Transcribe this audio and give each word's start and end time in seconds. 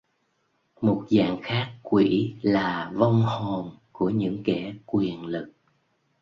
Một 0.81 1.05
dạng 1.09 1.39
khác 1.43 1.77
quỷ 1.83 2.35
là 2.41 2.91
vong 2.95 3.21
hồn 3.21 3.71
của 3.91 4.09
những 4.09 4.41
kẻ 4.45 4.73
Quyền 4.85 5.25
lực 5.25 5.53